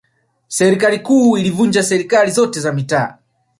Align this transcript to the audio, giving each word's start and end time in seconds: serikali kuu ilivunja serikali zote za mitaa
serikali 0.47 0.99
kuu 0.99 1.37
ilivunja 1.37 1.83
serikali 1.83 2.31
zote 2.31 2.59
za 2.59 2.73
mitaa 2.73 3.17